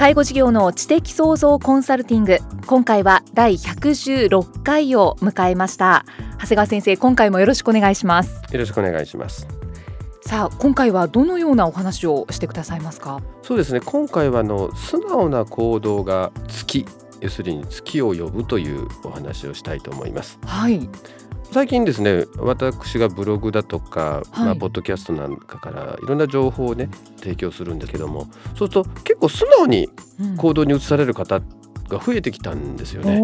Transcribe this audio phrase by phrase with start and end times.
[0.00, 2.38] 介護事業の知的創造コンサルティング。
[2.64, 6.06] 今回は第116回を迎えました。
[6.38, 8.40] 長谷川先生今回もよろしくお願いします。
[8.50, 9.46] よろしくお願いします。
[10.22, 13.20] さあ今回はどのようなお話をしてくださいますか？
[13.42, 13.80] そうですね。
[13.80, 16.86] 今回はあの素直な行動が月
[17.20, 20.38] 要するに月を呼ぶというお話をしたいと思います。
[20.46, 20.88] はい
[21.52, 24.44] 最近ですね私がブログだとか、はい。
[24.46, 29.88] まあ、ポッドキャストなんかからいろんな情報をね提供するんですけどもそうすると結構素直に
[30.20, 30.36] うん。
[30.36, 31.40] 行動に移される方
[31.90, 33.18] が増えてきたんですよね。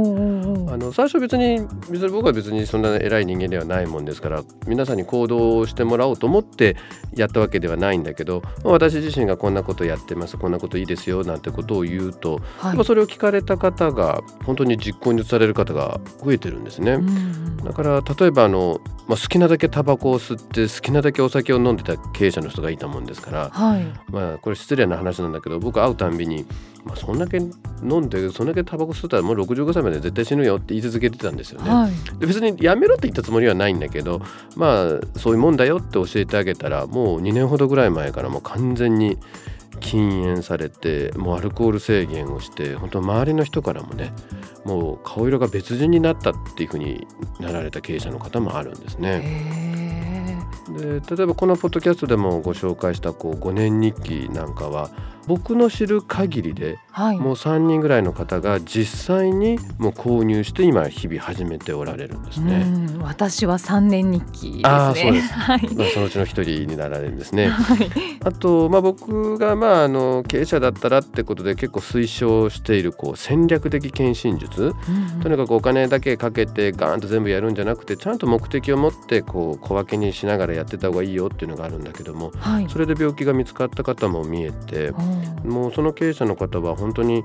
[0.68, 6.76] あの最初別に別に僕は別にそんな偉い人間ではないもんですから皆さんに行動をしてもらおうと思って
[7.14, 16.92] やったわけではないんだけどまあ私自身がこんなことやってますこんなこといいですよなんてことを言うと、はいまあそれを聞かれた方が本当に実行に移される方が増えてるんですね。
[16.92, 26.46] うんうんだから例えばあの、まあ、好きなだけタバコを吸って好きなだけお酒を飲んでた経営者の人がいたもんですから、はいまあ、これ失礼な話なんだけど僕会うたんびに、
[26.86, 27.38] まあ、そんだけ
[27.82, 31.68] 飲んでそんだけタバコ吸ったらもう65歳まで絶対死ぬよって言い続けてたんですよね。
[31.68, 34.22] はいで別にやめろって言ったつもりはないんだけど
[34.54, 39.18] まあそういうもんだよって教えてあげたらもう2年ほどぐらい前からもう完全に
[39.80, 44.12] 禁煙されてもうアルコール制限をして本当周りの人からもね
[44.64, 47.06] もう顔色が別人になったっていうふうに
[47.40, 49.20] なられた経営者の方もあるんですね。
[49.22, 49.66] へ
[50.78, 54.90] で例えばこのポッドキャストでもご紹介したこう5年日記なんかは
[55.26, 57.18] 僕の知る限りでーはい。
[57.18, 62.64] もう3人ぐらいの方が実際にもう購入して今日々始めておられるんですね。
[62.66, 64.62] うん私は三年日記ですね。
[64.64, 65.32] あーそうです。
[65.34, 65.74] はい。
[65.74, 67.48] まあ、そのうちの一人になられるんですね。
[67.48, 67.90] はい。
[68.24, 82.66] あと、まあ、僕が、まあ、あの経営者だったらってことで結構推奨しているこう戦略的献身術、うんとにかくお金だけかけてガーンと全部やるんじゃなくてちゃんと目的を持ってこう小分けにしながらやってた方がいいよっていうのがあるんだけどもはい。
[82.68, 87.24] それで病気が見つかった方も見えてうんもうその経営者の方は本当に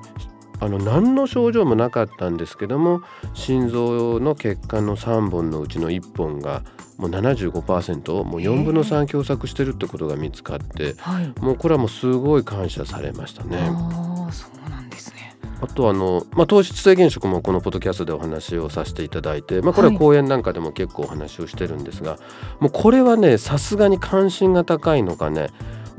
[0.59, 3.02] あの何の症状もなかったんですけども
[3.34, 6.63] 心臓の血管の3本のうちの1本が
[6.97, 11.34] もう75%もう4分の3狭窄してるってことが見つかってはい。
[11.41, 13.57] もうこれはもうすごい感謝されましたね。
[13.59, 15.35] ああそうなんですね。
[15.62, 19.97] あとあの、まあ、糖質制限食もこのポッドキャストでお話をさせていただいて、まあ、これははい。
[20.00, 22.19] 講演なんかでも結構お話をしてるんですが、
[22.59, 25.50] もうこれはねさすがに関心が高いのかね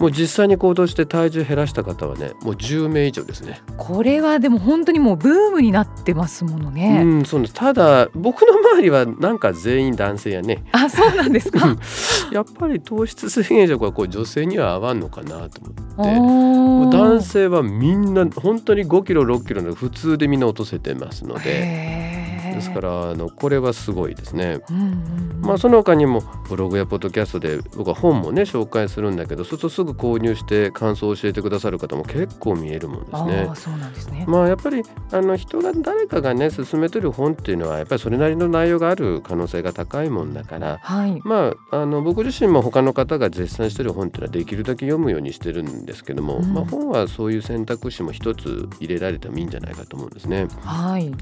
[0.03, 3.63] もう実際に行動して体重減らした方はねもう10名以上ですね。
[3.79, 7.05] これはでも本当にもうブームになってますものうね。
[7.05, 11.77] んそうですただ僕の周りはなんか全員男性やねあ、そうなんですか？
[12.33, 16.97] やっぱり糖質制限食はこう女性には合わんのかなと思って。
[16.97, 22.12] 男性はみんな本当に5キロ6キロの普通でみんな落とせてますので
[22.53, 24.61] ですからあのこれはすごいですね。
[25.41, 33.53] まあその他にもブログやポッドキャストで僕は本もね紹介するんだけどそうするとすぐ購入して感想を教えてくださる方も結構見えるもんですねあ。
[33.53, 34.25] あ、そうなんですね。
[34.29, 41.21] まあやっぱりあの人が誰かがね勧めてる本っていうのはやっぱりそれなりの内容がある可能性が高いもんだからはい。
[41.25, 50.47] まああの僕自身も他の方が絶賛してる本っていうのはできるだけ読むようにしてるんですけども、うんまあ本はそういう選択肢も一つ入れられてもいいんじゃないかと思うんですね。
[50.61, 51.13] はい。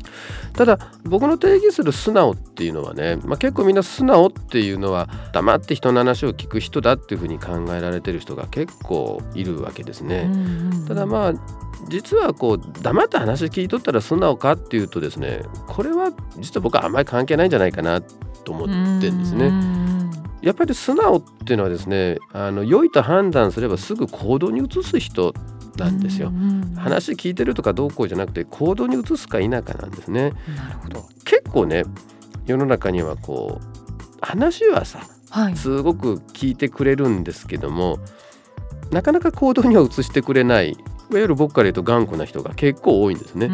[0.55, 10.31] ただ僕の定義する素直っていうのはね、まあ、結構みんな素直っていうのは黙って人の話を聞く人だっていうふうに考えられてる人が結構いるわけですね。
[10.87, 11.35] ただまあ
[11.89, 18.69] 実はこう黙って話聞いとったら素直かっていうとですねこれは実は僕はあんまり関係ないんじゃないかなと思っ
[19.01, 19.53] てるんですね。
[20.43, 25.35] やっぱり素直っていうのはですねあの良いと判断すればすぐ行動に移す人
[25.77, 26.33] なんですよ。
[26.77, 30.33] 話聞いてるとかどうこうじゃなくて行動に移すか否かなんですね。
[30.57, 31.09] なるほど。
[31.25, 31.85] 結構ね
[32.47, 35.01] 世の中にはこう話はさ
[35.31, 35.57] はい。
[35.57, 37.99] すごく聞いてくれるんですけども
[38.91, 40.77] なかなか行動には移してくれない
[41.13, 43.51] わゆる僕から言うと頑固な人が結構多いんですね。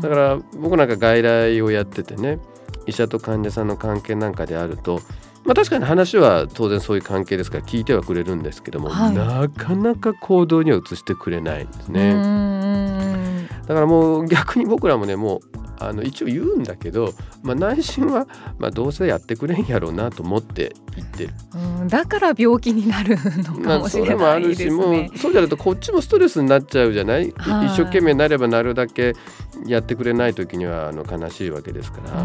[0.00, 2.38] だから僕なんか外来をやっててね
[2.86, 5.00] 医者と患者さんの関係なんかであると
[5.44, 13.48] まあ、確かに話は当然そういう関係ですから聞いてはくれるんですけども、はい、なかなか行動には移してくれないんですね。
[13.66, 15.40] だからもう逆に僕らもねもう
[15.78, 17.12] あの一応言うんだけど、
[17.42, 18.28] まあ、内心は、
[18.58, 21.34] まあ、どうせやってくれんやろうなと思って言ってる、
[21.80, 24.70] うん、だから病気になるのかもしれないですね。
[24.70, 27.34] それもあるしもうそうじゃないとこっちもストレスになっちゃうじゃない、一
[27.76, 29.14] 生懸命なればなるだけ
[29.66, 32.24] やってくれない時にはあの悲しいわけですから。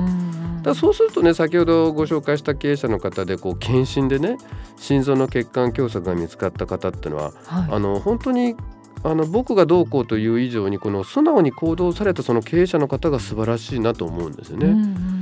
[0.68, 4.38] だそうするとね先ほどご紹介した経営者の方でこう検診でね
[4.78, 8.56] 心臓の血管狭窄が見つかった方っていうのは、はい、あの本当に
[9.04, 14.68] あの僕がどうこうという以上にこの素直に行動されたその経営者の方が素晴らしいなと思うんですよね。
[14.68, 15.18] うんうん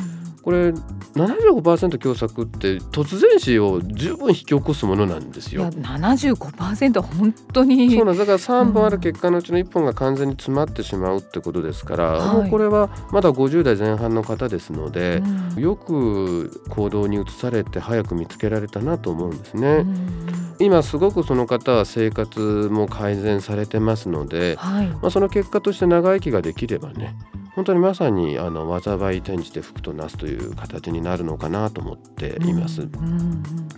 [0.46, 0.74] これ
[1.16, 5.62] 75%狭窄って突然死を十分引き起こすものなんですよ。
[5.62, 7.96] いや75%本当に。
[7.96, 15.22] そうなんだから3本ある血管のうちの1本が完全に詰まってしまうってことですから、もうこれはまだ50代前半の方ですので、
[15.56, 19.68] うん、よく行動に移されて早く見つけられたなと思うんですね。
[19.68, 22.40] うん、今すごくその方は生活
[22.70, 27.16] も改善されてますので、はい、まあ、その結果として長生きができればね
[27.56, 32.82] 本当にまさにあの災い転じて福となすという形になるのかなと思っています。
[32.82, 33.76] うんうんうん、だ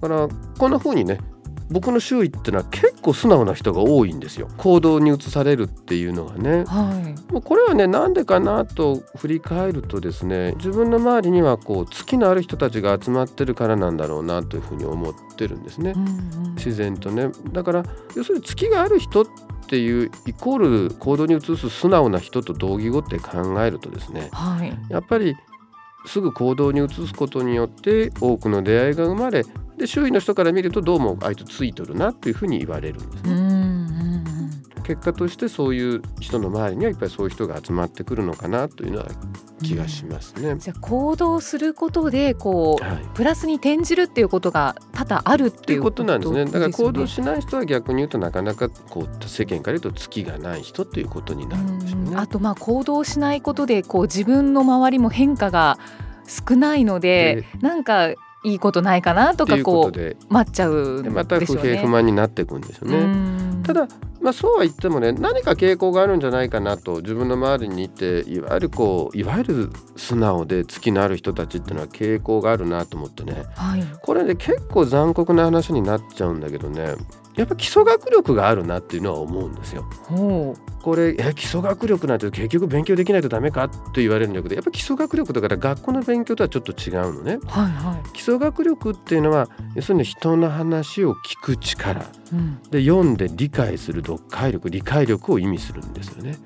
[0.00, 1.20] からこんな風にね
[1.70, 4.48] 僕の周囲っていうのは結構素直な人が多いんですよ。
[4.56, 16.06] 行動に移されるっていうのがね、はい、もうこれはねなんでかなと振り返るとですね自分の周りにはこう月のある人たちが集まってるからなんだろうなというふうに思ってるんですね、うん
[16.46, 17.28] うん、自然とね。
[17.52, 17.84] だから
[18.16, 19.26] 要するに月がある人
[19.68, 25.36] っていうイコール行動に移す素直な人と同義語って考えるとですね、はい、やっぱり
[26.06, 29.44] すぐ行動に移すことによって多くの出会いが生まれ
[29.76, 33.37] で周囲の人から見るとどうもあいつついとるなというふうに言われるんですね。
[34.88, 39.06] 結果としてそういう人の周りにはいっぱいそういう人が集まってくるのかなというのは
[39.62, 40.56] 気がしますね。
[40.58, 46.46] じゃあ行動することでこう、はい、プラスに転じるっていうことが多々あるっていうことなんですね。
[46.46, 52.16] だから行動しない人は逆に言うとなかなかこう世間から言うと月がない人ということになるんでしょうね。
[52.16, 55.78] あとまあ行動しないことでこう自分の周りも変化が
[56.26, 58.08] 少ないので、なんか
[58.44, 63.62] いいことないかなとかこう待っちゃう、ね、また不平不満になっていくんですよね。
[63.64, 63.88] ただ
[64.20, 76.96] まあ、そうは言ってもね何か傾向があるんじゃないかなと自分の周りにいていわゆるこういわゆる素直で月のある人たちっていうのは傾向があるなと思ってね、はい、これね結構残酷な話になっちゃうんだけどね
[77.36, 79.84] やっぱ基礎学力があるなっていうのは思うんですよ。
[80.82, 87.38] これえ基礎学力なんて結局勉強できないとダメかと言われるんだけどやっぱ基礎学力だから学校の勉強とはちょっと違うのね。
[87.46, 96.36] はいはい、基礎学力っていうのは要するに人の話を聞く力、うん、で読んで理解する読解力理解力を意味するんですよね。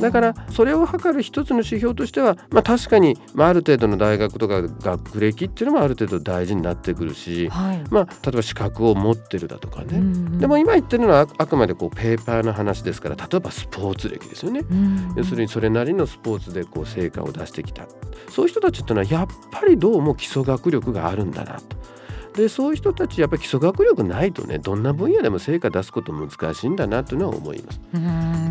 [0.00, 17.86] だからそれを測る一つの指標としては、まあ、確かに、まあ、ある程度の大学とか学歴っていうのもある程度大事になってくるし、はい、まあ、例えば資格を持ってるだとかね、うんうん、でも今言ってるのはあくまでこうペーパーの話ですから例えばスポーツ歴ですよね、うん、要するにそれなりのスポーツでこう成果を出してきた。
[18.30, 21.76] そういう人たちっていうのはやっぱりどうも基礎学力があるんだなと。
[22.36, 27.80] でそういう人たちやっぱり基礎学力ないとねどんな分野でも成果出すこと難しいんだなというのは思います。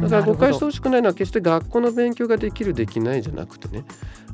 [0.01, 3.85] だから誤解してほしくないのは決して学校の勉強ができるできないじゃなくてね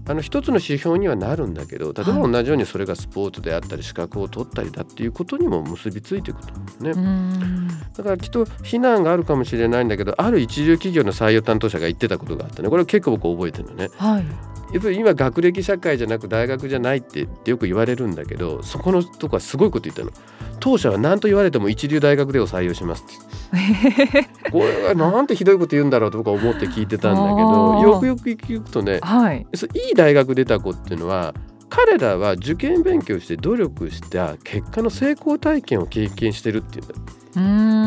[0.08, 12.70] あの一つの指標にはなるんだけど例えば同じようにそれがスポーツであったり資格を取ったりだっていうことにも結びついていくと思うねだからきっと非難があるかもしれないんだけどある一流企業の採用担当者が言ってたことがあってね。
[12.70, 14.26] これ結構僕覚えてるのね、はい、
[14.74, 20.12] やっぱり今学歴社会じゃなく大学じゃないってよく言われるんだけどそこのとこはすごいこと言ったの。
[20.60, 24.52] 当社は何と言われても一流大学でを採用しますって。
[24.52, 31.34] これはなんてひどいこと言うんだろうと僕は思って聞いてたんだけどよくよく聞くとね、はい、いい大学出た子っていうのは
[31.72, 36.96] 彼らは受験勉強して努力した結果の成功体験を経験してるっていうんだ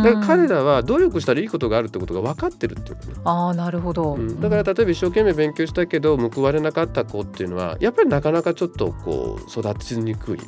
[0.03, 3.21] だから彼らは努力したらいいことがあるってことが分かってるっていうね。
[3.25, 10.41] あなるほど、うん、だから例えば一生懸命勉強したけど報われなかった子っていうのはやっぱりなかなかちょっとこう育ちにくい。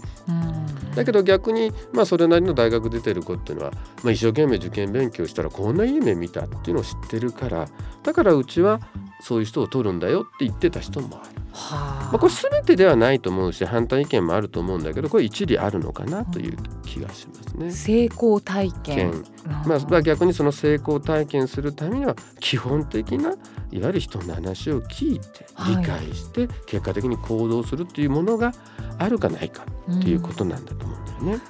[0.95, 7.69] だけど逆にまあそれなりの大学出てる子っていうのは、まあ、一生懸命受験勉強したらこんないい夢見たっていうのを知ってるから
[8.03, 8.81] だからうちは
[9.21, 11.46] そういう人を取るんだよって言ってた人もある。
[11.57, 17.71] はあ、まあ、これ全てではないと思うし反対意見もあると思うんだけどこれ一理あるのかなという気がしますね。
[17.71, 19.25] 成功体験、
[19.67, 23.31] まあ、逆にその成功体験するためには基本的な
[23.73, 28.53] いわゆる人の話を聞いて理解して結果的に行動するっていうものが
[28.99, 31.33] あるかないかっていうことなんだと思うんだよね。
[31.33, 31.41] うん、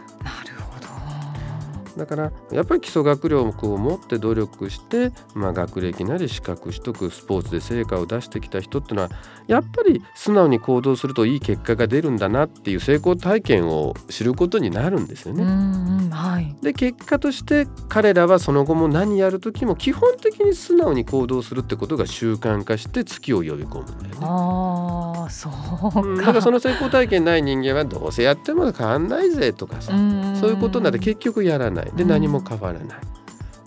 [1.96, 9.10] だからやっぱり基礎学力を持って努力して、まあ、学歴なり資格取得スポーツで成果を出してきた人っていうのは
[9.46, 15.44] やっぱり素直に行動するといい結果が出るんだなっていう成功体験を知ることになるんですよね。
[16.10, 24.16] はい、で結果として彼らはその後も何やる時も基本的に素直に行動するってことが習慣化して月を呼び込むんだよね。
[25.26, 25.52] あそう
[26.22, 29.92] か、うん、その成功体験ない人間はどうせやっても変わんないぜとかさ。
[30.40, 31.92] そういうことになって結局やらない。
[31.96, 32.98] で何も変わらない。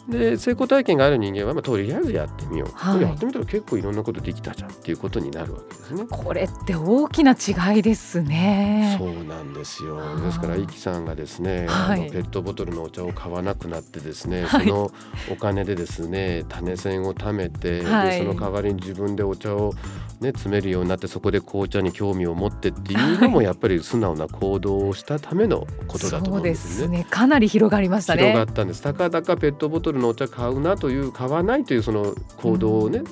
[0.09, 6.05] で成功体験がある人間は、まあ、とりあえずやってみよう、はい、やってみたら結構いろんなことできたじゃんっていうことになるわけですね。
[6.09, 8.95] これって大きな違いですね。
[8.99, 14.91] そうなんですよですからイキさんがですね、はい、あのペットボトルのお茶を買わなくなってですね、はい、その
[15.31, 19.73] お金でですね種銭を貯めて、でその代わりに自分でお茶を
[20.21, 26.85] ね、詰めるようになってそこで紅茶に興味を持ってっていうのもやっぱり素直な行動をしたためのことだと思うんですね。
[26.87, 28.23] すねかなり広がりましたね。
[28.23, 28.81] 広がったんです。
[28.81, 33.05] たかだかペットボトルのお茶買うなという買わないというその行動をね、うん、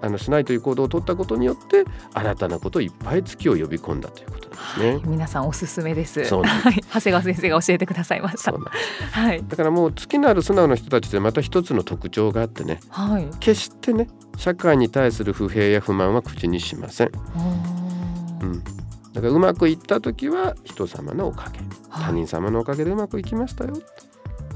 [0.00, 4.92] あのしないという行動を取ったことによって新たなことをいっぱい月を呼び込んだということですね。
[4.92, 6.24] はい、皆さんおすすめです。
[6.24, 6.88] そうなんです。
[6.94, 8.52] 長谷川先生が教えてくださいました。
[8.52, 9.44] はい。
[9.46, 17.10] だからもう月のある素直な人たちでまた一つの特徴があってね、はい、決してね社会に対する不平や不満は口にしません。
[18.40, 18.62] うん、
[19.12, 21.58] だからうまくいった時は人様のおかげ、
[21.90, 23.72] 他人様のおかげでうまくいきましたよ。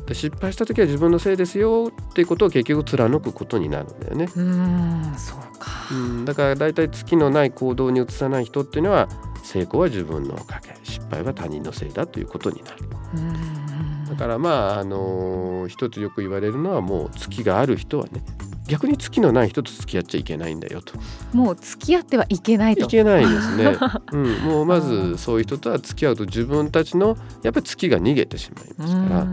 [0.06, 4.28] で失敗した時は自分のせいですよっていうことを結局貫くことになるんだよね。
[4.36, 9.08] うんそうか、うん、だから大体月のない行動に移さない人っていうのは
[9.44, 12.78] 成功は自分のおかげ失敗は他人のせいだということになる。
[14.08, 18.22] だからまああのー、一つよく言われるのはもう月がある人はね
[18.68, 20.94] 逆に月のない人と付き合っちゃいけないんだよと。
[21.32, 22.84] もう付き合ってはいけないと。
[22.84, 23.76] いけないですね、
[24.12, 29.26] うん、もうまずそういう人とは付き合うと自分たちのやっぱり月が逃げてしまいますから。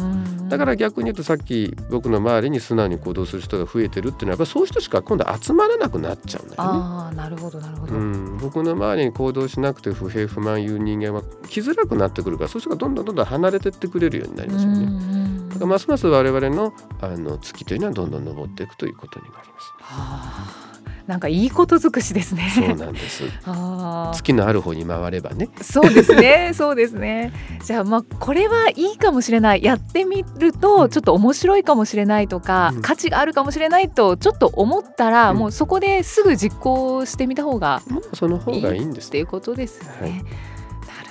[0.49, 6.69] だから逆に言うとさっき僕の周りに素直に行動する人が増えてるっていうのはやっぱそういう人しか今度集まらなくなっちゃうんだよね。
[6.81, 15.48] あなるほどなるほど、うん、僕の周りに行動しなくて不平不満言う人間は来づらくなってくるからそういう人がどんどんどんどん離れてってくれるようになりますよね。
[15.59, 19.73] だからますます我々のあの月というのはどんどん昇っていくということになります。
[19.79, 20.69] はあ
[21.09, 22.51] なんかいいこと尽くしですね。
[22.53, 23.23] そうなんです。
[24.13, 25.49] 月のある方に回ればね。
[25.59, 26.51] そうですね。
[26.53, 27.33] そうですね。
[27.65, 29.63] じゃあまあこれはいいかもしれない。
[29.63, 39.07] やってみるとちょっと面白いかもしれないとか、うん、価値があるかもしれないとちょっと思ったら、うん、もうそこですぐ実行してみた方がもうその方がいいんです。
[39.07, 39.89] っていうことですね。
[39.99, 40.23] はい、なる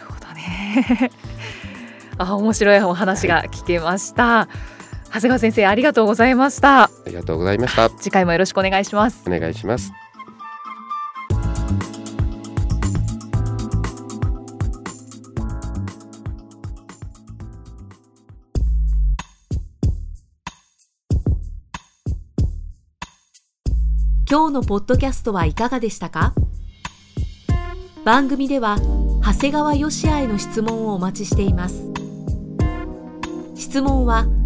[0.06, 1.10] ほどね。
[2.18, 4.24] あ面白いお話が聞けました。
[4.24, 6.82] はい長谷川先生ありがとうございました。
[6.82, 7.88] ありがとうございました。
[7.88, 9.22] 次回もよろしくお願いします。
[9.26, 9.90] お願いします。
[24.30, 26.34] 今日のポッドキャストはいかがでしたか？
[28.04, 28.78] 番組では
[29.24, 31.87] 長谷川義也への質問をお待ちしています
[33.58, 34.26] 質問は「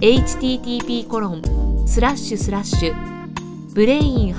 [0.00, 1.42] http コロン
[1.86, 2.94] スラッシュスラッシュ
[3.74, 4.34] ブレイン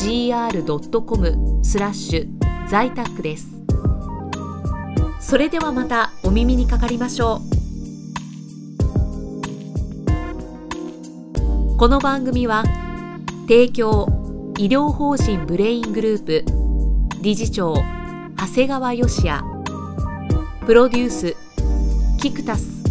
[0.00, 3.48] gr.com スラッシュ在宅です
[5.18, 7.40] それではまたお耳にかかりましょ
[11.74, 12.62] うこの番組は
[13.48, 14.06] 提供
[14.56, 16.44] 医療法人ブレイングループ
[17.20, 17.74] 理事長
[18.36, 19.42] 長谷川義也
[20.64, 21.34] プロデュース
[22.20, 22.84] キクタス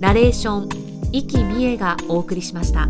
[0.00, 0.68] ナレーション
[1.12, 2.88] 生きみえがお送りしました。